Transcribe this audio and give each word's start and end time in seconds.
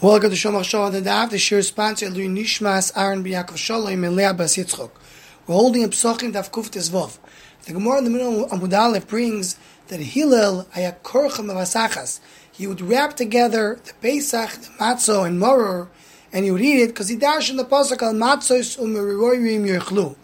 Welcome 0.00 0.30
to 0.30 0.36
Shomach 0.36 0.62
Shalom 0.62 0.92
the 0.92 1.00
Daf. 1.00 1.30
The 1.30 1.38
shir 1.38 1.60
sponsor 1.60 2.08
Lui 2.08 2.28
Nishmas 2.28 2.92
Aaron 2.96 3.24
B'Yakov 3.24 3.56
Shalom 3.56 4.04
and 4.04 4.14
Leah 4.14 4.32
Bas 4.32 4.56
Yitzchok. 4.56 4.92
We're 5.44 5.56
holding 5.56 5.82
a 5.82 5.88
Psochim 5.88 6.32
Daf 6.32 6.52
Kuf 6.52 6.70
Tezvov. 6.70 7.18
The 7.64 7.72
Gemara 7.72 7.98
in 7.98 8.04
the 8.04 8.10
middle 8.10 8.44
of 8.44 8.52
Amud 8.52 8.78
Aleph 8.78 9.08
brings 9.08 9.58
that 9.88 9.98
Hillel 9.98 10.68
Hayak 10.76 11.00
Korchem 11.02 11.50
Avasachas. 11.50 12.20
He 12.52 12.68
would 12.68 12.80
wrap 12.80 13.16
together 13.16 13.80
the 13.84 13.92
Pesach, 13.94 14.50
the 14.60 14.68
Matzo, 14.78 15.26
and 15.26 15.40
Moror, 15.40 15.88
and 16.32 16.44
he 16.44 16.52
would 16.52 16.62
eat 16.62 16.80
it 16.80 16.90
because 16.90 17.08
he 17.08 17.16
dashed 17.16 17.50
in 17.50 17.56
the 17.56 17.64
pasuk 17.64 18.00
al 18.00 18.14
Matzos 18.14 18.78
Umeriroyim 18.78 19.66
Yerchlu. 19.66 20.14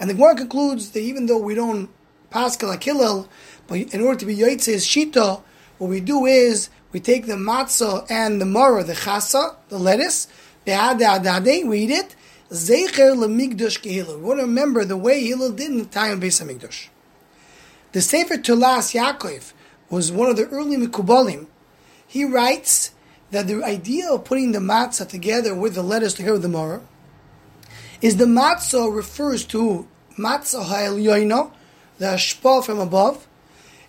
And 0.00 0.10
the 0.10 0.14
Gemara 0.14 0.34
concludes 0.34 0.90
that 0.90 1.00
even 1.00 1.26
though 1.26 1.38
we 1.38 1.54
don't 1.54 1.88
pascal 2.30 2.70
like 2.70 2.82
Hillel, 2.82 3.28
but 3.68 3.78
in 3.78 4.00
order 4.00 4.18
to 4.18 4.26
be 4.26 4.34
Yotzei 4.34 4.74
Shita, 4.78 5.40
what 5.78 5.88
we 5.88 6.00
do 6.00 6.26
is 6.26 6.68
we 6.92 7.00
take 7.00 7.26
the 7.26 7.34
matzah 7.34 8.10
and 8.10 8.40
the 8.40 8.46
mara, 8.46 8.82
the 8.82 8.94
chasa, 8.94 9.56
the 9.68 9.78
lettuce, 9.78 10.26
we 10.64 10.72
eat 10.72 11.90
it. 11.90 12.16
We 12.50 12.84
want 14.22 14.38
to 14.40 14.42
remember 14.42 14.84
the 14.84 14.96
way 14.96 15.22
Hillel 15.24 15.52
did 15.52 15.70
in 15.70 15.78
the 15.78 15.84
time 15.84 16.12
of 16.12 16.20
Beis 16.20 16.42
Hamikdash. 16.42 16.88
The 17.92 18.00
Sefer 18.00 18.36
Tulas 18.36 18.94
Yaakov 18.94 19.52
was 19.90 20.10
one 20.10 20.30
of 20.30 20.36
the 20.36 20.46
early 20.48 20.76
Mikubalim. 20.76 21.46
He 22.06 22.24
writes 22.24 22.92
that 23.32 23.46
the 23.46 23.62
idea 23.62 24.10
of 24.10 24.24
putting 24.24 24.52
the 24.52 24.60
matzah 24.60 25.06
together 25.06 25.54
with 25.54 25.74
the 25.74 25.82
lettuce 25.82 26.14
together 26.14 26.34
with 26.34 26.42
the 26.42 26.48
mara 26.48 26.80
is 28.00 28.16
the 28.16 28.24
matzah 28.24 28.94
refers 28.94 29.44
to 29.44 29.86
matzah 30.18 30.64
ha'elyoino, 30.64 31.50
the 31.98 32.06
ashpa 32.06 32.64
from 32.64 32.78
above, 32.78 33.27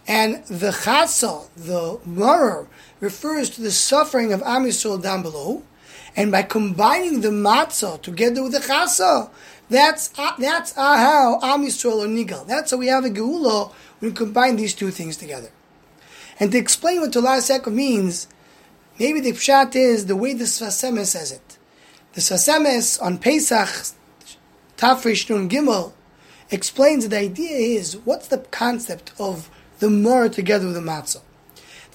and 0.08 0.44
the 0.46 0.72
chasa, 0.72 1.48
the 1.56 2.00
mara, 2.06 2.68
refers 3.00 3.50
to 3.52 3.62
the 3.62 3.72
suffering 3.72 4.34
of 4.34 4.42
Am 4.44 4.64
Yisrael 4.64 5.02
down 5.02 5.22
below. 5.22 5.64
And 6.16 6.32
by 6.32 6.42
combining 6.42 7.22
the 7.22 7.30
matzah 7.30 8.02
together 8.02 8.42
with 8.44 8.54
the 8.54 8.60
chasa, 8.60 9.30
that's 9.70 10.12
uh, 10.18 10.32
that's 10.40 10.76
uh, 10.76 10.98
how 10.98 11.40
Am 11.44 11.64
Yisrael 11.64 12.04
or 12.04 12.08
Nigal. 12.08 12.48
That's 12.48 12.72
how 12.72 12.78
we 12.78 12.88
have 12.88 13.06
a 13.06 13.10
geula 13.10 13.72
when 14.00 14.12
we 14.12 14.16
combine 14.16 14.56
these 14.56 14.74
two 14.74 14.90
things 14.90 15.16
together. 15.16 15.52
And 16.40 16.52
to 16.52 16.58
explain 16.58 17.02
what 17.02 17.12
Tulas 17.12 17.50
Yaakov 17.50 17.74
means, 17.74 18.28
maybe 18.98 19.20
the 19.20 19.34
pshat 19.34 19.76
is 19.76 20.08
the 20.08 20.16
way 20.16 20.34
the 20.34 20.46
Sfas 20.46 20.90
Emes 20.90 21.08
says 21.08 21.32
it. 21.32 21.58
The 22.14 22.22
Sfas 22.22 22.50
Emes 22.50 23.02
on 23.02 23.20
Pesach, 23.20 23.96
Tafresh 24.78 25.30
Nun 25.30 25.50
Gimel, 25.50 25.94
explains 26.50 27.04
that 27.04 27.10
the 27.10 27.20
idea 27.20 27.78
is 27.80 27.98
what's 27.98 28.28
the 28.28 28.40
concept 28.40 29.12
of 29.20 29.52
the 29.80 29.90
mor 29.90 30.30
together 30.30 30.68
with 30.68 30.76
the 30.76 30.82
matzah. 30.82 31.22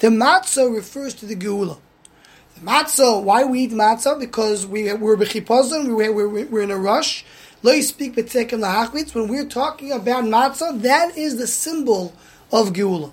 The 0.00 0.08
matzah 0.08 0.74
refers 0.74 1.14
to 1.14 1.26
the 1.26 1.36
geula. 1.36 1.78
The 2.56 2.60
matzah, 2.60 3.22
why 3.22 3.44
we 3.44 3.60
eat 3.60 3.72
matzah? 3.72 4.18
Because 4.18 4.66
we, 4.66 4.92
we're 4.92 5.16
b'chipazon, 5.16 5.94
we're, 5.94 6.12
we're, 6.12 6.46
we're 6.46 6.62
in 6.62 6.70
a 6.70 6.76
rush. 6.76 7.24
Lo 7.62 7.80
speak 7.80 8.16
b'tzekem 8.16 8.60
lahachmitz. 8.60 9.14
When 9.14 9.28
we're 9.28 9.46
talking 9.46 9.92
about 9.92 10.24
matzah, 10.24 10.80
that 10.82 11.16
is 11.16 11.36
the 11.36 11.46
symbol 11.46 12.14
of 12.52 12.72
geula. 12.72 13.12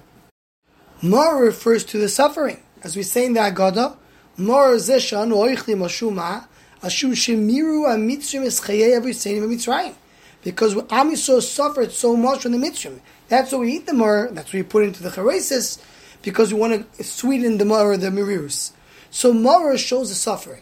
Mor 1.02 1.44
refers 1.44 1.84
to 1.86 1.98
the 1.98 2.10
suffering. 2.10 2.62
As 2.84 2.96
we 2.96 3.04
say 3.04 3.26
in 3.26 3.34
the 3.34 3.40
Agada, 3.40 3.98
Mor 4.38 4.76
zeshan 4.76 5.32
oichli 5.32 5.76
mashuma, 5.76 6.46
ashum 6.82 7.12
shemiru 7.12 7.88
amitzrim 7.88 8.46
eschayei 8.46 8.96
every 8.96 9.14
saying 9.14 9.42
mitzrayim. 9.44 9.94
Because 10.44 10.76
Am 10.90 11.16
suffered 11.16 11.92
so 11.92 12.16
much 12.16 12.42
from 12.42 12.54
the 12.54 12.58
mitzrim. 12.58 13.00
That's 13.28 13.52
why 13.52 13.60
we 13.60 13.74
eat 13.74 13.86
the 13.86 13.94
mor, 13.94 14.30
that's 14.32 14.52
why 14.52 14.60
we 14.60 14.64
put 14.64 14.84
into 14.84 15.04
the 15.04 15.10
charesis, 15.10 15.80
because 16.22 16.54
we 16.54 16.60
want 16.60 16.98
to 16.98 17.04
sweeten 17.04 17.58
the 17.58 17.66
mor, 17.66 17.96
the 17.98 18.08
mirirus. 18.08 18.72
So 19.10 19.34
mor 19.34 19.78
shows 19.78 20.10
the 20.10 20.16
suffering. 20.16 20.62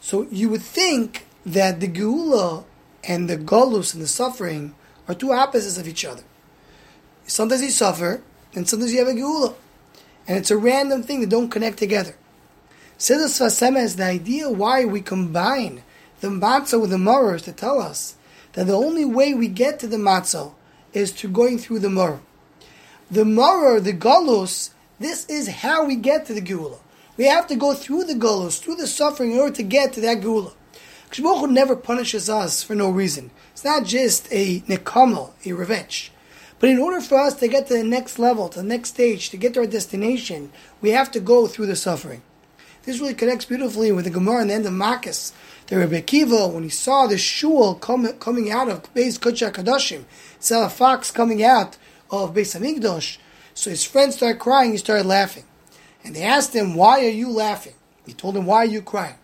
So 0.00 0.26
you 0.30 0.48
would 0.50 0.62
think 0.62 1.26
that 1.46 1.80
the 1.80 1.88
geula 1.88 2.64
and 3.04 3.28
the 3.28 3.36
golus 3.36 3.94
and 3.94 4.02
the 4.02 4.08
suffering 4.08 4.74
are 5.08 5.14
two 5.14 5.32
opposites 5.32 5.78
of 5.78 5.88
each 5.88 6.04
other. 6.04 6.22
Sometimes 7.26 7.62
you 7.62 7.70
suffer, 7.70 8.22
and 8.54 8.68
sometimes 8.68 8.92
you 8.92 8.98
have 8.98 9.08
a 9.08 9.18
geula. 9.18 9.54
And 10.28 10.38
it's 10.38 10.50
a 10.50 10.56
random 10.56 11.02
thing 11.02 11.20
that 11.20 11.30
don't 11.30 11.50
connect 11.50 11.78
together. 11.78 12.14
Siddhas 12.98 13.40
Vasema 13.40 13.82
is 13.82 13.96
the 13.96 14.04
idea 14.04 14.50
why 14.50 14.84
we 14.84 15.00
combine 15.00 15.82
the 16.20 16.28
matzah 16.28 16.80
with 16.80 16.90
the 16.90 16.98
moror 16.98 17.38
to 17.38 17.52
tell 17.52 17.80
us 17.80 18.16
that 18.52 18.66
the 18.66 18.76
only 18.76 19.04
way 19.04 19.34
we 19.34 19.48
get 19.48 19.78
to 19.80 19.86
the 19.86 19.96
matzah 19.96 20.52
is 20.92 21.12
to 21.12 21.28
going 21.28 21.58
through 21.58 21.78
the 21.78 21.90
moror. 21.90 22.20
The 23.10 23.24
moror, 23.24 23.80
the 23.80 23.92
galus, 23.92 24.70
this 24.98 25.26
is 25.26 25.48
how 25.48 25.84
we 25.84 25.96
get 25.96 26.26
to 26.26 26.34
the 26.34 26.42
geula. 26.42 26.78
We 27.16 27.24
have 27.24 27.46
to 27.48 27.56
go 27.56 27.74
through 27.74 28.04
the 28.04 28.14
galus, 28.14 28.60
through 28.60 28.76
the 28.76 28.86
suffering 28.86 29.32
in 29.32 29.38
order 29.38 29.54
to 29.56 29.62
get 29.62 29.92
to 29.94 30.00
that 30.02 30.20
geula. 30.20 30.52
Kishbuch 31.10 31.50
never 31.50 31.74
punishes 31.74 32.30
us 32.30 32.62
for 32.62 32.74
no 32.74 32.88
reason. 32.88 33.30
It's 33.52 33.64
not 33.64 33.84
just 33.84 34.28
a 34.30 34.60
nekama, 34.60 35.30
a 35.44 35.52
revenge. 35.52 36.12
But 36.60 36.70
in 36.70 36.78
order 36.78 37.00
for 37.00 37.18
us 37.18 37.34
to 37.36 37.48
get 37.48 37.66
to 37.66 37.74
the 37.74 37.84
next 37.84 38.18
level, 38.18 38.48
to 38.50 38.58
the 38.58 38.68
next 38.68 38.90
stage, 38.90 39.30
to 39.30 39.36
get 39.36 39.54
to 39.54 39.60
our 39.60 39.66
destination, 39.66 40.52
we 40.80 40.90
have 40.90 41.10
to 41.12 41.20
go 41.20 41.46
through 41.46 41.66
the 41.66 41.76
suffering. 41.76 42.22
This 42.84 42.98
really 42.98 43.14
connects 43.14 43.44
beautifully 43.44 43.92
with 43.92 44.04
the 44.04 44.10
Gemara 44.10 44.42
in 44.42 44.48
the 44.48 44.54
end 44.54 44.66
of 44.66 44.72
Makis. 44.72 45.32
The 45.66 45.78
Rebbe 45.78 46.00
Kiva, 46.00 46.48
when 46.48 46.62
he 46.62 46.68
saw 46.68 47.06
the 47.06 47.18
shul 47.18 47.74
come, 47.74 48.10
coming 48.14 48.50
out 48.50 48.68
of 48.68 48.92
Beis 48.94 49.18
Kodesh 49.18 49.52
Kadashim, 49.52 50.04
saw 50.38 50.66
a 50.66 50.70
fox 50.70 51.10
coming 51.10 51.44
out 51.44 51.76
of 52.10 52.34
Beis 52.34 52.58
Hamikdash, 52.58 53.18
so 53.54 53.70
his 53.70 53.84
friends 53.84 54.16
started 54.16 54.40
crying, 54.40 54.72
he 54.72 54.78
started 54.78 55.06
laughing. 55.06 55.44
And 56.02 56.16
they 56.16 56.22
asked 56.22 56.54
him, 56.54 56.74
why 56.74 57.04
are 57.04 57.10
you 57.10 57.30
laughing? 57.30 57.74
He 58.06 58.14
told 58.14 58.34
them, 58.34 58.46
why 58.46 58.58
are 58.58 58.66
you 58.66 58.80
crying? 58.80 59.16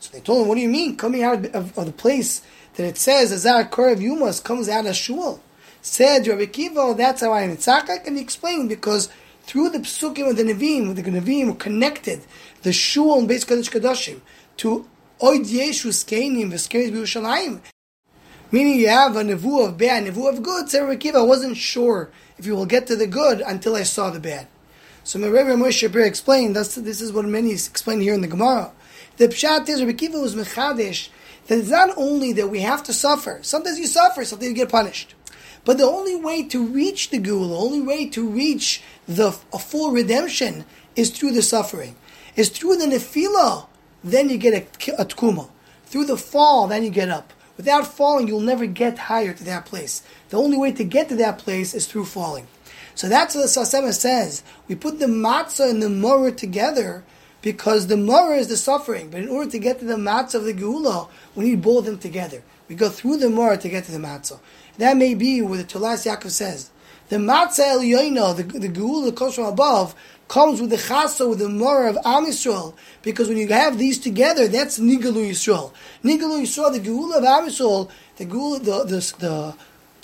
So 0.00 0.10
they 0.12 0.20
told 0.20 0.42
him, 0.42 0.48
what 0.48 0.56
do 0.56 0.60
you 0.60 0.68
mean, 0.68 0.96
coming 0.96 1.22
out 1.22 1.46
of, 1.46 1.78
of, 1.78 1.86
the 1.86 1.92
place 1.92 2.42
that 2.74 2.84
it 2.84 2.98
says, 2.98 3.32
Azar 3.32 3.64
Korev 3.64 3.98
Yumas 3.98 4.42
comes 4.42 4.68
out 4.68 4.86
of 4.86 4.96
shul? 4.96 5.40
Said 5.80 6.26
Rabbi 6.26 6.46
Kiva, 6.46 6.94
that's 6.96 7.20
how 7.20 7.32
I 7.32 7.42
am 7.42 7.56
Tzakak, 7.56 8.06
and 8.06 8.16
he 8.16 8.22
explained 8.22 8.68
because 8.68 9.08
through 9.48 9.70
the 9.70 9.78
psukim 9.78 10.28
of 10.28 10.36
the 10.36 10.42
Nevi'im, 10.42 10.94
the 10.94 11.02
Nevi'im 11.02 11.58
connected 11.58 12.20
the 12.62 12.72
shul 12.72 13.18
and 13.18 13.28
Beis 13.28 13.46
Kodesh 13.46 13.70
Kadashim 13.70 14.20
to 14.58 14.86
Oid 15.20 15.46
Yeshu 15.46 15.88
Skeinim 15.88 16.52
Veskenis 16.52 16.92
B'Yushalayim. 16.92 17.60
Meaning 18.52 18.78
you 18.78 18.88
have 18.88 19.16
a 19.16 19.22
nevu 19.22 19.66
of 19.66 19.78
bad, 19.78 20.04
nevu 20.04 20.28
of 20.28 20.42
good. 20.42 20.68
Say 20.68 20.96
Kiva, 20.98 21.18
I 21.18 21.22
wasn't 21.22 21.56
sure 21.56 22.10
if 22.36 22.44
you 22.44 22.54
will 22.54 22.66
get 22.66 22.86
to 22.88 22.96
the 22.96 23.06
good 23.06 23.40
until 23.40 23.74
I 23.74 23.84
saw 23.84 24.10
the 24.10 24.20
bad. 24.20 24.48
So 25.02 25.18
my 25.18 25.28
Rabbi 25.28 25.50
Moshe 25.50 25.88
Shapir 25.88 26.06
explained, 26.06 26.54
that's, 26.54 26.74
this 26.74 27.00
is 27.00 27.10
what 27.10 27.24
many 27.24 27.52
explain 27.52 28.02
here 28.02 28.12
in 28.12 28.20
the 28.20 28.28
Gemara. 28.28 28.72
The 29.16 29.28
pshat 29.28 29.66
is 29.70 29.80
Kiva 29.96 30.18
was 30.18 30.34
mechadesh 30.34 31.08
that 31.46 31.58
it's 31.58 31.70
not 31.70 31.96
only 31.96 32.34
that 32.34 32.48
we 32.48 32.60
have 32.60 32.82
to 32.82 32.92
suffer. 32.92 33.38
Sometimes 33.40 33.78
you 33.78 33.86
suffer, 33.86 34.26
sometimes 34.26 34.50
you 34.50 34.54
get 34.54 34.68
punished. 34.68 35.14
But 35.64 35.78
the 35.78 35.84
only 35.84 36.16
way 36.16 36.44
to 36.48 36.64
reach 36.64 37.10
the 37.10 37.18
gula, 37.18 37.48
the 37.48 37.56
only 37.56 37.80
way 37.80 38.08
to 38.10 38.28
reach 38.28 38.82
the 39.06 39.32
full 39.32 39.90
redemption 39.90 40.64
is 40.96 41.10
through 41.10 41.32
the 41.32 41.42
suffering. 41.42 41.96
Is 42.36 42.50
through 42.50 42.76
the 42.76 42.86
nefila, 42.86 43.66
then 44.04 44.28
you 44.28 44.38
get 44.38 44.54
a, 44.54 45.00
a 45.00 45.04
tkuma. 45.04 45.48
Through 45.86 46.04
the 46.04 46.16
fall, 46.16 46.68
then 46.68 46.84
you 46.84 46.90
get 46.90 47.08
up. 47.08 47.32
Without 47.56 47.86
falling, 47.86 48.28
you'll 48.28 48.40
never 48.40 48.66
get 48.66 48.98
higher 48.98 49.34
to 49.34 49.44
that 49.44 49.66
place. 49.66 50.02
The 50.28 50.38
only 50.38 50.56
way 50.56 50.70
to 50.72 50.84
get 50.84 51.08
to 51.08 51.16
that 51.16 51.38
place 51.38 51.74
is 51.74 51.86
through 51.86 52.04
falling. 52.04 52.46
So 52.94 53.08
that's 53.08 53.34
what 53.34 53.42
the 53.42 53.48
Sfas 53.48 53.80
Emes 53.80 53.94
says. 53.94 54.42
We 54.68 54.74
put 54.74 54.98
the 54.98 55.06
matzah 55.06 55.70
and 55.70 55.82
the 55.82 55.88
morah 55.88 56.36
together 56.36 57.04
because 57.42 57.86
the 57.86 57.96
morah 57.96 58.38
is 58.38 58.48
the 58.48 58.56
suffering. 58.56 59.10
But 59.10 59.22
in 59.22 59.28
order 59.28 59.50
to 59.50 59.58
get 59.58 59.80
to 59.80 59.84
the 59.84 59.96
matzah 59.96 60.36
of 60.36 60.44
the 60.44 60.54
geula, 60.54 61.08
we 61.34 61.44
need 61.44 61.62
both 61.62 61.78
of 61.78 61.84
them 61.86 61.98
together. 61.98 62.42
We 62.68 62.74
go 62.74 62.88
through 62.90 63.16
the 63.16 63.26
morah 63.26 63.58
to 63.60 63.68
get 63.68 63.84
to 63.84 63.92
the 63.92 63.98
matzah. 63.98 64.38
That 64.76 64.96
may 64.96 65.14
be 65.14 65.40
what 65.42 65.56
the 65.58 65.64
Tulas 65.64 66.06
Yaakov 66.06 66.30
says. 66.30 66.70
The 67.08 67.16
matzah 67.16 67.78
elyoino, 67.78 68.36
the, 68.36 68.42
the 68.42 68.68
geula 68.68 69.06
that 69.06 69.16
comes 69.16 69.34
from 69.34 69.46
above, 69.46 69.94
comes 70.28 70.60
with 70.60 70.70
the 70.70 70.76
chasa, 70.76 71.28
with 71.28 71.38
the 71.38 71.46
morah 71.46 71.90
of 71.90 71.96
Am 72.04 72.26
Yisrael. 72.26 72.74
Because 73.02 73.28
when 73.28 73.38
you 73.38 73.48
have 73.48 73.78
these 73.78 73.98
together, 73.98 74.46
that's 74.46 74.78
Nigalu 74.78 75.30
Yisrael. 75.30 75.72
Nigalu 76.04 76.42
Yisrael, 76.42 76.72
the 76.72 76.80
geula 76.80 77.16
of 77.16 77.24
Am 77.24 77.46
Yisrael, 77.48 77.90
the 78.16 78.26
geula, 78.26 78.58
the, 78.62 78.84
the, 78.84 79.16
the 79.18 79.54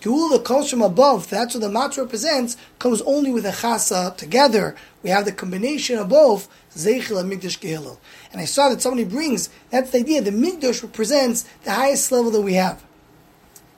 geula 0.05 0.33
that 0.33 0.45
comes 0.45 0.71
from 0.71 0.83
above, 0.83 1.31
that's 1.31 1.55
what 1.55 1.63
the 1.63 1.69
matzah 1.69 1.99
represents, 1.99 2.57
comes 2.79 3.01
only 3.03 3.33
with 3.33 3.45
the 3.45 3.51
chasa 3.51 4.17
together. 4.17 4.77
We 5.03 5.11
have 5.11 5.25
the 5.25 5.33
combination 5.33 5.99
of 5.99 6.11
both, 6.11 6.49
Zeichel 6.75 7.21
and 7.21 7.33
Migdash 7.33 7.59
Gehilel. 7.59 7.99
And 8.31 8.41
I 8.41 8.45
saw 8.45 8.69
that 8.69 8.83
somebody 8.83 9.05
brings, 9.05 9.49
that's 9.71 9.91
the 9.91 9.99
idea, 9.99 10.21
the 10.21 10.31
Migdash 10.31 10.83
represents 10.83 11.43
the 11.65 11.73
highest 11.73 12.13
level 12.13 12.31
that 12.33 12.43
we 12.43 12.55
have. 12.55 12.85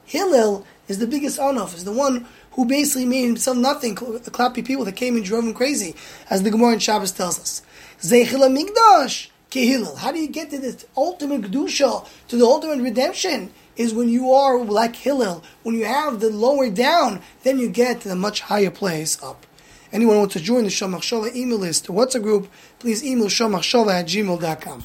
Hillel 0.04 0.66
is 0.88 0.98
the 0.98 1.06
biggest 1.06 1.38
onof, 1.38 1.74
is 1.74 1.84
the 1.84 1.92
one 1.92 2.26
who 2.52 2.64
basically 2.64 3.04
made 3.04 3.26
himself 3.26 3.56
nothing, 3.56 3.94
clappy 3.94 4.64
people 4.64 4.84
that 4.84 4.96
came 4.96 5.14
and 5.14 5.24
drove 5.24 5.44
him 5.44 5.54
crazy, 5.54 5.94
as 6.30 6.42
the 6.42 6.50
Gemara 6.50 6.74
in 6.74 6.78
Shabbos 6.78 7.12
tells 7.12 7.38
us. 7.38 7.62
Zeichel 8.00 8.48
Migdash 8.48 9.28
Kehillel. 9.50 9.98
How 9.98 10.12
do 10.12 10.18
you 10.18 10.28
get 10.28 10.50
to 10.50 10.58
this 10.58 10.86
ultimate 10.96 11.42
kedusha, 11.42 12.08
to 12.28 12.36
the 12.36 12.44
ultimate 12.44 12.82
redemption? 12.82 13.52
Is 13.76 13.92
when 13.92 14.08
you 14.08 14.32
are 14.32 14.58
like 14.58 14.96
Hillel, 14.96 15.44
when 15.62 15.74
you 15.74 15.84
have 15.84 16.20
the 16.20 16.30
lower 16.30 16.70
down, 16.70 17.20
then 17.42 17.58
you 17.58 17.68
get 17.68 18.00
to 18.00 18.08
the 18.08 18.16
much 18.16 18.40
higher 18.42 18.70
place 18.70 19.22
up. 19.22 19.46
Anyone 19.92 20.18
wants 20.18 20.34
to 20.34 20.40
join 20.40 20.64
the 20.64 20.70
Shomach 20.70 21.00
Shova 21.02 21.34
email 21.34 21.58
list 21.58 21.88
or 21.88 21.92
WhatsApp 21.92 22.22
group, 22.22 22.48
please 22.78 23.04
email 23.04 23.26
shomachshova 23.26 24.00
at 24.00 24.06
gmail.com. 24.06 24.84